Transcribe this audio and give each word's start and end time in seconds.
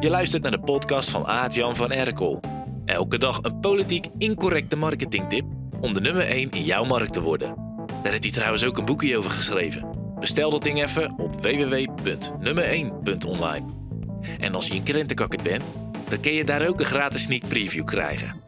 Je 0.00 0.10
luistert 0.10 0.42
naar 0.42 0.50
de 0.50 0.60
podcast 0.60 1.10
van 1.10 1.26
Aart-Jan 1.26 1.76
van 1.76 1.92
Erkel. 1.92 2.40
Elke 2.84 3.18
dag 3.18 3.42
een 3.42 3.60
politiek 3.60 4.06
incorrecte 4.18 4.76
marketingtip 4.76 5.44
om 5.80 5.92
de 5.92 6.00
nummer 6.00 6.26
1 6.26 6.50
in 6.50 6.64
jouw 6.64 6.84
markt 6.84 7.12
te 7.12 7.20
worden. 7.20 7.54
Daar 8.02 8.10
heeft 8.10 8.22
hij 8.22 8.32
trouwens 8.32 8.64
ook 8.64 8.78
een 8.78 8.84
boekje 8.84 9.16
over 9.16 9.30
geschreven. 9.30 10.14
Bestel 10.18 10.50
dat 10.50 10.62
ding 10.62 10.82
even 10.82 11.18
op 11.18 11.42
www.nummer1.online. 11.42 13.64
En 14.38 14.54
als 14.54 14.68
je 14.68 14.74
een 14.74 14.82
krentenkakker 14.82 15.42
bent, 15.42 15.62
dan 16.08 16.20
kun 16.20 16.32
je 16.32 16.44
daar 16.44 16.68
ook 16.68 16.80
een 16.80 16.86
gratis 16.86 17.22
sneak 17.22 17.48
preview 17.48 17.84
krijgen. 17.84 18.40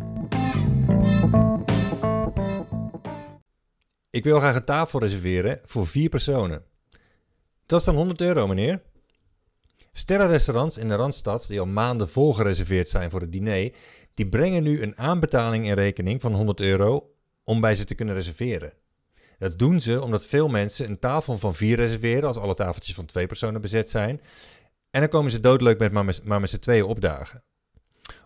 Ik 4.11 4.25
wil 4.25 4.39
graag 4.39 4.55
een 4.55 4.65
tafel 4.65 5.01
reserveren 5.01 5.61
voor 5.65 5.87
vier 5.87 6.09
personen. 6.09 6.63
Dat 7.67 7.79
is 7.79 7.87
dan 7.87 7.95
100 7.95 8.21
euro, 8.21 8.47
meneer. 8.47 8.83
Sterrenrestaurants 9.93 10.79
in 10.79 10.89
de 10.89 10.95
Randstad, 10.95 11.47
die 11.47 11.61
al 11.61 11.67
maanden 11.67 12.09
vol 12.09 12.35
gereserveerd 12.35 12.89
zijn 12.89 13.11
voor 13.11 13.21
het 13.21 13.33
diner, 13.33 13.73
die 14.15 14.29
brengen 14.29 14.63
nu 14.63 14.83
een 14.83 14.99
aanbetaling 14.99 15.67
in 15.67 15.75
rekening 15.75 16.21
van 16.21 16.35
100 16.35 16.61
euro 16.61 17.15
om 17.45 17.61
bij 17.61 17.75
ze 17.75 17.85
te 17.85 17.95
kunnen 17.95 18.15
reserveren. 18.15 18.73
Dat 19.39 19.59
doen 19.59 19.81
ze 19.81 20.03
omdat 20.03 20.27
veel 20.27 20.49
mensen 20.49 20.89
een 20.89 20.99
tafel 20.99 21.39
van 21.39 21.55
vier 21.55 21.77
reserveren 21.77 22.29
als 22.29 22.37
alle 22.37 22.55
tafeltjes 22.55 22.95
van 22.95 23.07
twee 23.07 23.27
personen 23.27 23.61
bezet 23.61 23.91
zijn. 23.91 24.21
En 24.91 25.01
dan 25.01 25.09
komen 25.09 25.31
ze 25.31 25.41
doodleuk 25.41 25.79
met 25.79 25.93
maar 25.93 26.05
met, 26.05 26.25
maar 26.25 26.41
met 26.41 26.51
z'n 26.51 26.59
tweeën 26.59 26.85
opdagen. 26.85 27.43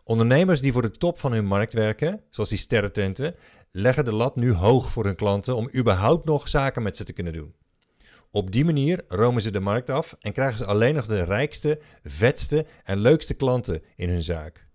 Ondernemers 0.05 0.61
die 0.61 0.73
voor 0.73 0.83
de 0.83 0.91
top 0.91 1.19
van 1.19 1.33
hun 1.33 1.47
markt 1.47 1.73
werken, 1.73 2.23
zoals 2.31 2.49
die 2.49 2.59
sterrententen, 2.59 3.35
leggen 3.71 4.05
de 4.05 4.13
lat 4.13 4.37
nu 4.37 4.53
hoog 4.53 4.91
voor 4.91 5.05
hun 5.05 5.17
klanten 5.17 5.57
om 5.57 5.71
überhaupt 5.75 6.25
nog 6.25 6.49
zaken 6.49 6.83
met 6.83 6.97
ze 6.97 7.05
te 7.05 7.13
kunnen 7.13 7.33
doen. 7.33 7.55
Op 8.37 8.53
die 8.53 8.65
manier 8.65 9.05
romen 9.09 9.43
ze 9.43 9.51
de 9.51 9.61
markt 9.61 9.91
af 9.91 10.17
en 10.21 10.33
krijgen 10.33 10.59
ze 10.59 10.65
alleen 10.65 10.95
nog 10.95 11.07
de 11.07 11.25
rijkste, 11.25 11.81
vetste 12.05 12.67
en 12.85 12.99
leukste 12.99 13.35
klanten 13.35 13.83
in 13.95 14.09
hun 14.09 14.23
zaak. 14.23 14.67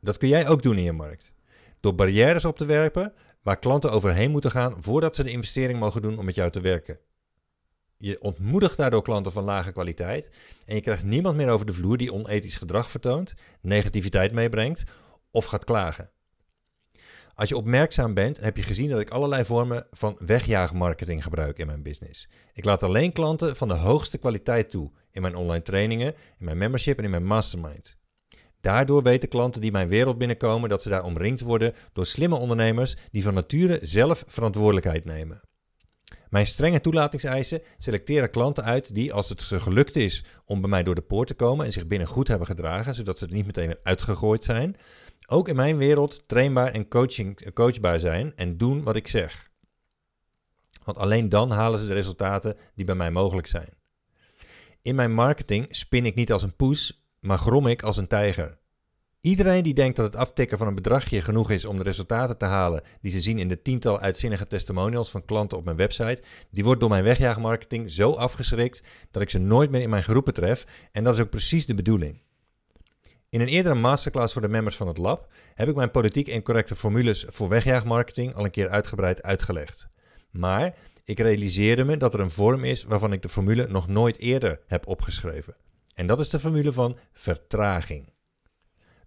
Dat 0.00 0.18
kun 0.18 0.28
jij 0.28 0.48
ook 0.48 0.62
doen 0.62 0.76
in 0.76 0.82
je 0.82 0.92
markt. 0.92 1.32
Door 1.80 1.94
barrières 1.94 2.44
op 2.44 2.56
te 2.56 2.64
werpen 2.64 3.12
waar 3.42 3.58
klanten 3.58 3.90
overheen 3.90 4.30
moeten 4.30 4.50
gaan 4.50 4.82
voordat 4.82 5.16
ze 5.16 5.22
de 5.22 5.30
investering 5.30 5.78
mogen 5.78 6.02
doen 6.02 6.18
om 6.18 6.24
met 6.24 6.34
jou 6.34 6.50
te 6.50 6.60
werken. 6.60 6.98
Je 7.96 8.20
ontmoedigt 8.20 8.76
daardoor 8.76 9.02
klanten 9.02 9.32
van 9.32 9.44
lage 9.44 9.72
kwaliteit 9.72 10.30
en 10.66 10.74
je 10.74 10.80
krijgt 10.80 11.04
niemand 11.04 11.36
meer 11.36 11.48
over 11.48 11.66
de 11.66 11.72
vloer 11.72 11.96
die 11.96 12.12
onethisch 12.12 12.56
gedrag 12.58 12.90
vertoont, 12.90 13.34
negativiteit 13.60 14.32
meebrengt 14.32 14.82
of 15.30 15.44
gaat 15.44 15.64
klagen. 15.64 16.10
Als 17.40 17.48
je 17.48 17.56
opmerkzaam 17.56 18.14
bent, 18.14 18.40
heb 18.40 18.56
je 18.56 18.62
gezien 18.62 18.88
dat 18.88 19.00
ik 19.00 19.10
allerlei 19.10 19.44
vormen 19.44 19.86
van 19.90 20.16
wegjaagmarketing 20.18 21.22
gebruik 21.22 21.58
in 21.58 21.66
mijn 21.66 21.82
business. 21.82 22.28
Ik 22.52 22.64
laat 22.64 22.82
alleen 22.82 23.12
klanten 23.12 23.56
van 23.56 23.68
de 23.68 23.74
hoogste 23.74 24.18
kwaliteit 24.18 24.70
toe 24.70 24.90
in 25.10 25.22
mijn 25.22 25.36
online 25.36 25.62
trainingen, 25.62 26.14
in 26.38 26.44
mijn 26.44 26.58
membership 26.58 26.98
en 26.98 27.04
in 27.04 27.10
mijn 27.10 27.24
mastermind. 27.24 27.96
Daardoor 28.60 29.02
weten 29.02 29.28
klanten 29.28 29.60
die 29.60 29.70
mijn 29.70 29.88
wereld 29.88 30.18
binnenkomen 30.18 30.68
dat 30.68 30.82
ze 30.82 30.88
daar 30.88 31.04
omringd 31.04 31.40
worden 31.40 31.72
door 31.92 32.06
slimme 32.06 32.36
ondernemers 32.36 32.96
die 33.10 33.22
van 33.22 33.34
nature 33.34 33.78
zelf 33.82 34.24
verantwoordelijkheid 34.26 35.04
nemen. 35.04 35.40
Mijn 36.28 36.46
strenge 36.46 36.80
toelatingseisen 36.80 37.62
selecteren 37.78 38.30
klanten 38.30 38.64
uit 38.64 38.94
die, 38.94 39.12
als 39.12 39.28
het 39.28 39.40
ze 39.40 39.60
gelukt 39.60 39.96
is 39.96 40.24
om 40.44 40.60
bij 40.60 40.70
mij 40.70 40.82
door 40.82 40.94
de 40.94 41.00
poort 41.00 41.28
te 41.28 41.34
komen 41.34 41.64
en 41.64 41.72
zich 41.72 41.86
binnen 41.86 42.08
goed 42.08 42.28
hebben 42.28 42.46
gedragen, 42.46 42.94
zodat 42.94 43.18
ze 43.18 43.26
er 43.26 43.32
niet 43.32 43.46
meteen 43.46 43.76
uitgegooid 43.82 44.44
zijn, 44.44 44.76
ook 45.30 45.48
in 45.48 45.56
mijn 45.56 45.76
wereld 45.76 46.28
trainbaar 46.28 46.72
en 46.72 46.88
coaching, 46.88 47.52
coachbaar 47.52 48.00
zijn 48.00 48.32
en 48.36 48.56
doen 48.56 48.82
wat 48.82 48.96
ik 48.96 49.08
zeg. 49.08 49.50
Want 50.84 50.98
alleen 50.98 51.28
dan 51.28 51.50
halen 51.50 51.78
ze 51.78 51.86
de 51.86 51.94
resultaten 51.94 52.56
die 52.74 52.84
bij 52.84 52.94
mij 52.94 53.10
mogelijk 53.10 53.46
zijn. 53.46 53.68
In 54.82 54.94
mijn 54.94 55.12
marketing 55.12 55.66
spin 55.68 56.06
ik 56.06 56.14
niet 56.14 56.32
als 56.32 56.42
een 56.42 56.56
poes, 56.56 57.08
maar 57.20 57.38
grom 57.38 57.66
ik 57.66 57.82
als 57.82 57.96
een 57.96 58.06
tijger. 58.06 58.58
Iedereen 59.20 59.62
die 59.62 59.74
denkt 59.74 59.96
dat 59.96 60.06
het 60.06 60.16
aftikken 60.16 60.58
van 60.58 60.66
een 60.66 60.74
bedragje 60.74 61.20
genoeg 61.20 61.50
is 61.50 61.64
om 61.64 61.76
de 61.76 61.82
resultaten 61.82 62.38
te 62.38 62.44
halen 62.44 62.82
die 63.00 63.10
ze 63.10 63.20
zien 63.20 63.38
in 63.38 63.48
de 63.48 63.62
tiental 63.62 64.00
uitzinnige 64.00 64.46
testimonials 64.46 65.10
van 65.10 65.24
klanten 65.24 65.58
op 65.58 65.64
mijn 65.64 65.76
website, 65.76 66.22
die 66.50 66.64
wordt 66.64 66.80
door 66.80 66.88
mijn 66.88 67.04
wegjaagmarketing 67.04 67.90
zo 67.90 68.12
afgeschrikt 68.12 68.82
dat 69.10 69.22
ik 69.22 69.30
ze 69.30 69.38
nooit 69.38 69.70
meer 69.70 69.80
in 69.80 69.90
mijn 69.90 70.02
groepen 70.02 70.34
tref 70.34 70.66
en 70.92 71.04
dat 71.04 71.14
is 71.14 71.20
ook 71.20 71.30
precies 71.30 71.66
de 71.66 71.74
bedoeling. 71.74 72.22
In 73.30 73.40
een 73.40 73.48
eerdere 73.48 73.74
masterclass 73.74 74.32
voor 74.32 74.42
de 74.42 74.48
members 74.48 74.76
van 74.76 74.88
het 74.88 74.98
lab 74.98 75.32
heb 75.54 75.68
ik 75.68 75.74
mijn 75.74 75.90
politiek 75.90 76.26
incorrecte 76.26 76.76
formules 76.76 77.24
voor 77.28 77.48
wegjaagmarketing 77.48 78.34
al 78.34 78.44
een 78.44 78.50
keer 78.50 78.68
uitgebreid 78.68 79.22
uitgelegd. 79.22 79.88
Maar 80.30 80.74
ik 81.04 81.18
realiseerde 81.18 81.84
me 81.84 81.96
dat 81.96 82.14
er 82.14 82.20
een 82.20 82.30
vorm 82.30 82.64
is 82.64 82.84
waarvan 82.84 83.12
ik 83.12 83.22
de 83.22 83.28
formule 83.28 83.66
nog 83.68 83.88
nooit 83.88 84.18
eerder 84.18 84.60
heb 84.66 84.86
opgeschreven. 84.86 85.56
En 85.94 86.06
dat 86.06 86.20
is 86.20 86.30
de 86.30 86.40
formule 86.40 86.72
van 86.72 86.98
vertraging. 87.12 88.12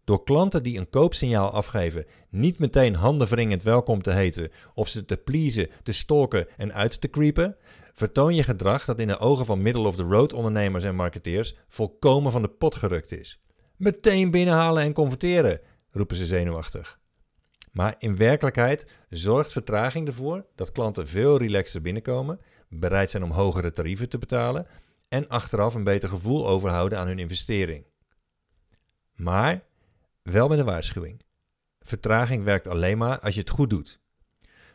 Door 0.04 0.24
klanten 0.24 0.64
die 0.64 0.78
een 0.78 0.90
koopsignaal 0.90 1.52
afgeven 1.52 2.06
niet 2.30 2.60
meteen 2.60 2.96
handenwringend 2.96 3.64
welkom 3.64 4.02
te 4.02 4.12
heten 4.12 4.52
of 4.74 4.88
ze 4.88 5.06
te 5.06 5.18
pleasen, 5.18 5.70
te 5.84 5.92
stalken 5.92 6.48
en 6.58 6.74
uit 6.74 7.02
te 7.02 7.10
creepen, 7.10 7.58
vertoon 7.94 8.36
je 8.36 8.44
gedrag 8.44 8.86
dat 8.86 9.00
in 9.00 9.08
de 9.08 9.20
ogen 9.20 9.46
van 9.46 9.62
middle-of-the-road 9.62 10.34
ondernemers 10.34 10.84
en 10.84 10.96
marketeers 10.96 11.56
volkomen 11.68 12.32
van 12.32 12.42
de 12.42 12.50
pot 12.50 12.76
gerukt 12.76 13.12
is. 13.12 13.44
Meteen 13.78 14.32
binnenhalen 14.32 14.84
en 14.84 14.94
converteren, 14.94 15.60
roepen 15.92 16.16
ze 16.16 16.26
zenuwachtig. 16.26 17.00
Maar 17.72 17.96
in 18.00 18.16
werkelijkheid 18.16 18.88
zorgt 19.10 19.52
vertraging 19.52 20.08
ervoor 20.08 20.46
dat 20.56 20.72
klanten 20.72 21.08
veel 21.08 21.38
relaxter 21.38 21.82
binnenkomen, 21.82 22.40
bereid 22.70 23.10
zijn 23.10 23.24
om 23.24 23.32
hogere 23.32 23.74
tarieven 23.74 24.10
te 24.10 24.18
betalen 24.18 24.68
en 25.08 25.28
achteraf 25.28 25.76
een 25.76 25.84
beter 25.84 26.10
gevoel 26.10 26.48
overhouden 26.48 26.98
aan 26.98 27.08
hun 27.08 27.20
investering. 27.20 27.86
Maar 29.14 29.64
wel 30.22 30.48
met 30.48 30.60
een 30.60 30.66
waarschuwing. 30.66 31.22
Vertraging 31.80 32.44
werkt 32.44 32.68
alleen 32.68 32.98
maar 32.98 33.20
als 33.20 33.34
je 33.34 33.40
het 33.40 33.50
goed 33.50 33.70
doet. 33.70 34.02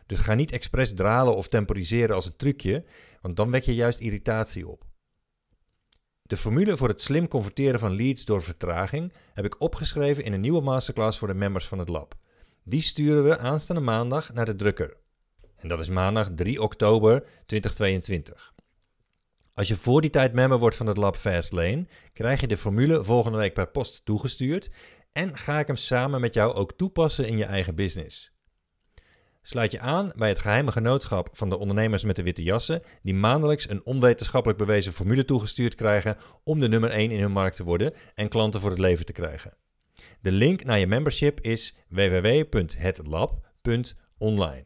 Dus 0.06 0.18
ga 0.18 0.34
niet 0.34 0.52
expres 0.52 0.94
dralen 0.94 1.36
of 1.36 1.48
temporiseren 1.48 2.14
als 2.14 2.26
een 2.26 2.36
trucje, 2.36 2.84
want 3.20 3.36
dan 3.36 3.50
wek 3.50 3.62
je 3.62 3.74
juist 3.74 4.00
irritatie 4.00 4.68
op. 4.68 4.87
De 6.28 6.36
formule 6.36 6.76
voor 6.76 6.88
het 6.88 7.00
slim 7.00 7.28
converteren 7.28 7.80
van 7.80 7.96
leads 7.96 8.24
door 8.24 8.42
vertraging 8.42 9.12
heb 9.34 9.44
ik 9.44 9.60
opgeschreven 9.60 10.24
in 10.24 10.32
een 10.32 10.40
nieuwe 10.40 10.60
masterclass 10.60 11.18
voor 11.18 11.28
de 11.28 11.34
members 11.34 11.66
van 11.66 11.78
het 11.78 11.88
lab. 11.88 12.14
Die 12.64 12.80
sturen 12.80 13.24
we 13.24 13.38
aanstaande 13.38 13.82
maandag 13.82 14.32
naar 14.32 14.44
de 14.44 14.56
drukker. 14.56 14.96
En 15.56 15.68
dat 15.68 15.80
is 15.80 15.88
maandag 15.88 16.30
3 16.34 16.62
oktober 16.62 17.24
2022. 17.44 18.54
Als 19.54 19.68
je 19.68 19.76
voor 19.76 20.00
die 20.00 20.10
tijd 20.10 20.32
member 20.32 20.58
wordt 20.58 20.76
van 20.76 20.86
het 20.86 20.96
lab 20.96 21.16
Fastlane, 21.16 21.86
krijg 22.12 22.40
je 22.40 22.46
de 22.46 22.56
formule 22.56 23.04
volgende 23.04 23.38
week 23.38 23.54
per 23.54 23.68
post 23.68 24.04
toegestuurd 24.04 24.70
en 25.12 25.36
ga 25.36 25.58
ik 25.58 25.66
hem 25.66 25.76
samen 25.76 26.20
met 26.20 26.34
jou 26.34 26.54
ook 26.54 26.72
toepassen 26.72 27.26
in 27.26 27.36
je 27.36 27.44
eigen 27.44 27.74
business. 27.74 28.32
Sluit 29.42 29.72
je 29.72 29.80
aan 29.80 30.12
bij 30.16 30.28
het 30.28 30.38
geheime 30.38 30.72
genootschap 30.72 31.28
van 31.32 31.48
de 31.48 31.58
ondernemers 31.58 32.04
met 32.04 32.16
de 32.16 32.22
witte 32.22 32.42
jassen, 32.42 32.82
die 33.00 33.14
maandelijks 33.14 33.68
een 33.68 33.84
onwetenschappelijk 33.84 34.58
bewezen 34.58 34.92
formule 34.92 35.24
toegestuurd 35.24 35.74
krijgen 35.74 36.16
om 36.44 36.58
de 36.58 36.68
nummer 36.68 36.90
1 36.90 37.10
in 37.10 37.20
hun 37.20 37.32
markt 37.32 37.56
te 37.56 37.64
worden 37.64 37.92
en 38.14 38.28
klanten 38.28 38.60
voor 38.60 38.70
het 38.70 38.78
leven 38.78 39.04
te 39.04 39.12
krijgen. 39.12 39.56
De 40.20 40.32
link 40.32 40.64
naar 40.64 40.78
je 40.78 40.86
membership 40.86 41.40
is 41.40 41.76
www.hetlab.online. 41.88 44.64